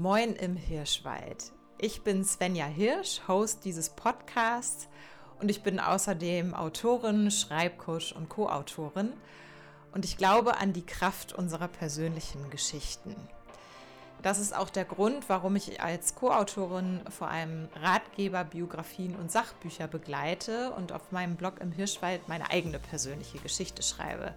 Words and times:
Moin 0.00 0.34
im 0.34 0.56
Hirschwald. 0.56 1.52
Ich 1.76 2.00
bin 2.00 2.24
Svenja 2.24 2.64
Hirsch, 2.64 3.20
Host 3.28 3.66
dieses 3.66 3.90
Podcasts 3.90 4.88
und 5.40 5.50
ich 5.50 5.62
bin 5.62 5.78
außerdem 5.78 6.54
Autorin, 6.54 7.30
Schreibcoach 7.30 8.14
und 8.16 8.30
Co-Autorin 8.30 9.12
und 9.92 10.06
ich 10.06 10.16
glaube 10.16 10.56
an 10.56 10.72
die 10.72 10.86
Kraft 10.86 11.34
unserer 11.34 11.68
persönlichen 11.68 12.48
Geschichten. 12.48 13.14
Das 14.22 14.38
ist 14.38 14.56
auch 14.56 14.70
der 14.70 14.86
Grund, 14.86 15.28
warum 15.28 15.54
ich 15.54 15.82
als 15.82 16.14
Co-Autorin 16.14 17.02
vor 17.10 17.28
allem 17.28 17.68
Ratgeber, 17.74 18.44
Biografien 18.44 19.14
und 19.16 19.30
Sachbücher 19.30 19.86
begleite 19.86 20.70
und 20.78 20.92
auf 20.92 21.12
meinem 21.12 21.36
Blog 21.36 21.60
im 21.60 21.72
Hirschwald 21.72 22.26
meine 22.26 22.50
eigene 22.50 22.78
persönliche 22.78 23.36
Geschichte 23.36 23.82
schreibe. 23.82 24.34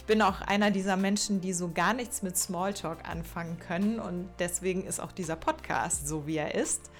Ich 0.00 0.06
bin 0.06 0.22
auch 0.22 0.40
einer 0.40 0.70
dieser 0.70 0.96
Menschen, 0.96 1.42
die 1.42 1.52
so 1.52 1.70
gar 1.70 1.92
nichts 1.92 2.22
mit 2.22 2.36
Smalltalk 2.36 3.06
anfangen 3.06 3.58
können 3.60 4.00
und 4.00 4.30
deswegen 4.38 4.82
ist 4.84 4.98
auch 4.98 5.12
dieser 5.12 5.36
Podcast 5.36 6.08
so, 6.08 6.26
wie 6.26 6.38
er 6.38 6.54
ist. 6.54 6.90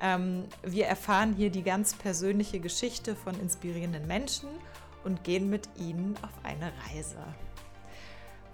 Ähm, 0.00 0.44
wir 0.62 0.86
erfahren 0.86 1.34
hier 1.34 1.50
die 1.50 1.64
ganz 1.64 1.94
persönliche 1.94 2.60
Geschichte 2.60 3.16
von 3.16 3.38
inspirierenden 3.40 4.06
Menschen 4.06 4.48
und 5.02 5.24
gehen 5.24 5.50
mit 5.50 5.68
ihnen 5.76 6.14
auf 6.22 6.30
eine 6.44 6.72
Reise. 6.88 7.18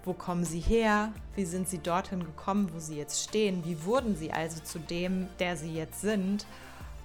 Wo 0.03 0.13
kommen 0.13 0.43
sie 0.43 0.59
her? 0.59 1.13
Wie 1.35 1.45
sind 1.45 1.69
sie 1.69 1.77
dorthin 1.77 2.25
gekommen, 2.25 2.71
wo 2.73 2.79
sie 2.79 2.97
jetzt 2.97 3.23
stehen? 3.23 3.63
Wie 3.63 3.85
wurden 3.85 4.15
sie 4.15 4.33
also 4.33 4.59
zu 4.63 4.79
dem, 4.79 5.27
der 5.37 5.55
sie 5.55 5.71
jetzt 5.71 6.01
sind? 6.01 6.47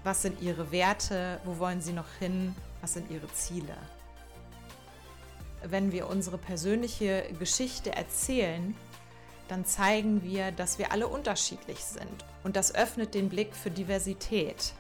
Was 0.05 0.23
sind 0.23 0.41
ihre 0.41 0.73
Werte? 0.73 1.39
Wo 1.45 1.59
wollen 1.59 1.83
sie 1.83 1.93
noch 1.93 2.11
hin? 2.19 2.57
Was 2.81 2.95
sind 2.95 3.11
ihre 3.11 3.31
Ziele? 3.35 3.77
Wenn 5.63 5.93
wir 5.93 6.09
unsere 6.09 6.39
persönliche 6.39 7.25
Geschichte 7.39 7.95
erzählen, 7.95 8.75
dann 9.49 9.65
zeigen 9.65 10.23
wir, 10.23 10.53
dass 10.53 10.79
wir 10.79 10.93
alle 10.93 11.09
unterschiedlich 11.09 11.79
sind. 11.79 12.25
Und 12.45 12.57
das 12.57 12.75
öffnet 12.75 13.15
den 13.15 13.29
Blick 13.29 13.55
für 13.55 13.71
Diversität. 13.71 14.75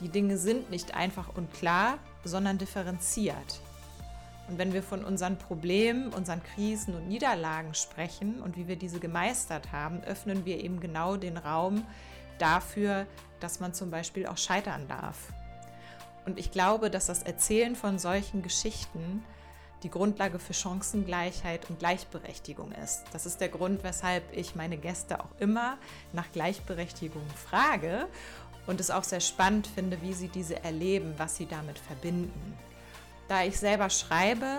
Die 0.00 0.08
Dinge 0.08 0.36
sind 0.36 0.70
nicht 0.70 0.94
einfach 0.94 1.34
und 1.34 1.52
klar, 1.54 1.98
sondern 2.24 2.58
differenziert. 2.58 3.60
Und 4.48 4.58
wenn 4.58 4.72
wir 4.72 4.82
von 4.82 5.04
unseren 5.04 5.38
Problemen, 5.38 6.12
unseren 6.12 6.42
Krisen 6.42 6.94
und 6.94 7.08
Niederlagen 7.08 7.74
sprechen 7.74 8.40
und 8.42 8.56
wie 8.56 8.68
wir 8.68 8.76
diese 8.76 9.00
gemeistert 9.00 9.72
haben, 9.72 10.02
öffnen 10.04 10.44
wir 10.44 10.62
eben 10.62 10.78
genau 10.78 11.16
den 11.16 11.36
Raum 11.36 11.84
dafür, 12.38 13.06
dass 13.40 13.58
man 13.60 13.74
zum 13.74 13.90
Beispiel 13.90 14.26
auch 14.26 14.38
scheitern 14.38 14.86
darf. 14.86 15.32
Und 16.26 16.38
ich 16.38 16.50
glaube, 16.50 16.90
dass 16.90 17.06
das 17.06 17.22
Erzählen 17.22 17.74
von 17.74 17.98
solchen 17.98 18.42
Geschichten 18.42 19.24
die 19.82 19.90
Grundlage 19.90 20.38
für 20.38 20.54
Chancengleichheit 20.54 21.68
und 21.68 21.78
Gleichberechtigung 21.78 22.72
ist. 22.72 23.04
Das 23.12 23.26
ist 23.26 23.40
der 23.40 23.48
Grund, 23.48 23.84
weshalb 23.84 24.24
ich 24.36 24.54
meine 24.54 24.76
Gäste 24.76 25.20
auch 25.20 25.30
immer 25.38 25.78
nach 26.12 26.30
Gleichberechtigung 26.32 27.26
frage 27.28 28.08
und 28.66 28.80
es 28.80 28.90
auch 28.90 29.04
sehr 29.04 29.20
spannend 29.20 29.66
finde, 29.66 30.00
wie 30.02 30.12
sie 30.12 30.28
diese 30.28 30.62
erleben, 30.64 31.14
was 31.18 31.36
sie 31.36 31.46
damit 31.46 31.78
verbinden. 31.78 32.58
Da 33.28 33.44
ich 33.44 33.58
selber 33.58 33.90
schreibe, 33.90 34.58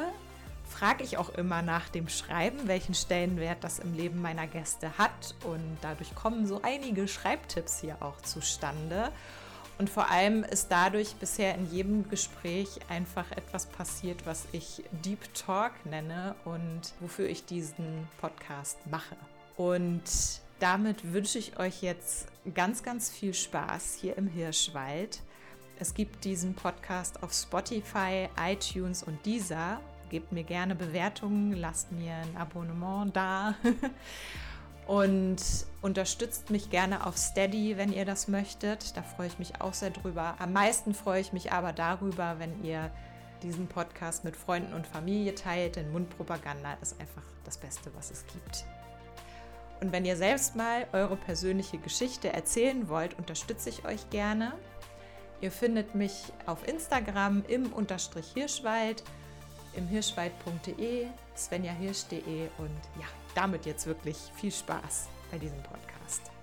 frage 0.68 1.04
ich 1.04 1.18
auch 1.18 1.30
immer 1.30 1.62
nach 1.62 1.90
dem 1.90 2.10
Schreiben, 2.10 2.68
welchen 2.68 2.94
Stellenwert 2.94 3.64
das 3.64 3.80
im 3.80 3.94
Leben 3.94 4.22
meiner 4.22 4.48
Gäste 4.48 4.98
hat 4.98 5.36
und 5.46 5.78
dadurch 5.82 6.14
kommen 6.14 6.46
so 6.46 6.62
einige 6.62 7.08
Schreibtipps 7.08 7.80
hier 7.80 7.98
auch 8.02 8.22
zustande. 8.22 9.12
Und 9.78 9.90
vor 9.90 10.10
allem 10.10 10.44
ist 10.44 10.70
dadurch 10.70 11.16
bisher 11.16 11.54
in 11.56 11.70
jedem 11.72 12.10
Gespräch 12.10 12.80
einfach 12.90 13.32
etwas 13.32 13.68
passiert, 13.68 14.26
was 14.26 14.48
ich 14.52 14.84
Deep 15.06 15.34
Talk 15.36 15.72
nenne 15.86 16.36
und 16.46 16.94
wofür 17.00 17.30
ich 17.30 17.46
diesen 17.46 18.08
Podcast 18.20 18.80
mache. 18.88 19.16
Und 19.56 20.02
damit 20.60 21.14
wünsche 21.14 21.38
ich 21.38 21.60
euch 21.60 21.84
jetzt 21.84 22.28
ganz, 22.56 22.82
ganz 22.82 23.12
viel 23.12 23.36
Spaß 23.36 23.98
hier 24.02 24.18
im 24.18 24.28
Hirschwald. 24.28 25.22
Es 25.80 25.94
gibt 25.94 26.26
diesen 26.26 26.56
Podcast 26.56 27.22
auf 27.22 27.32
Spotify, 27.32 28.30
iTunes 28.42 29.04
und 29.04 29.24
Deezer. 29.28 29.80
Gebt 30.10 30.32
mir 30.32 30.44
gerne 30.44 30.74
Bewertungen, 30.74 31.54
lasst 31.54 31.92
mir 31.92 32.16
ein 32.16 32.36
Abonnement 32.38 33.16
da. 33.16 33.56
und 34.88 35.38
unterstützt 35.82 36.50
mich 36.50 36.70
gerne 36.70 37.06
auf 37.06 37.18
Steady, 37.18 37.78
wenn 37.78 37.92
ihr 37.92 38.06
das 38.06 38.28
möchtet. 38.28 38.96
Da 38.96 39.04
freue 39.04 39.28
ich 39.28 39.38
mich 39.38 39.62
auch 39.62 39.74
sehr 39.74 39.90
drüber. 39.90 40.36
Am 40.40 40.54
meisten 40.54 40.94
freue 40.94 41.20
ich 41.20 41.34
mich 41.34 41.52
aber 41.52 41.74
darüber, 41.74 42.40
wenn 42.40 42.64
ihr 42.64 42.90
diesen 43.44 43.68
Podcast 43.68 44.24
mit 44.24 44.36
Freunden 44.36 44.74
und 44.74 44.88
Familie 44.88 45.36
teilt, 45.36 45.76
denn 45.76 45.92
Mundpropaganda 45.92 46.78
ist 46.82 47.00
einfach 47.00 47.22
das 47.44 47.58
Beste, 47.58 47.92
was 47.96 48.12
es 48.12 48.26
gibt. 48.28 48.66
Und 49.82 49.92
wenn 49.92 50.06
ihr 50.06 50.16
selbst 50.16 50.56
mal 50.56 50.88
eure 50.94 51.18
persönliche 51.18 51.78
Geschichte 51.78 52.34
erzählen 52.34 52.90
wollt, 52.90 53.18
unterstütze 53.18 53.70
ich 53.70 53.86
euch 53.86 54.10
gerne. 54.10 54.54
Ihr 55.42 55.52
findet 55.52 55.94
mich 55.94 56.24
auf 56.48 56.68
Instagram 56.68 57.44
im 57.48 57.72
Unterstrich 57.74 58.32
Hirschwald 58.34 59.04
im 59.78 59.88
hirschwald.de, 59.88 61.06
svenjahirsch.de 61.36 62.50
und 62.58 62.80
ja, 63.00 63.08
damit 63.36 63.66
jetzt 63.66 63.86
wirklich 63.86 64.18
viel 64.36 64.52
Spaß 64.52 65.08
bei 65.32 65.38
diesem 65.38 65.62
Podcast. 65.64 66.37